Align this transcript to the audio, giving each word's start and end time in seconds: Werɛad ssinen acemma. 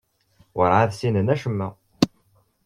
Werɛad 0.55 0.89
ssinen 0.93 1.33
acemma. 1.33 1.67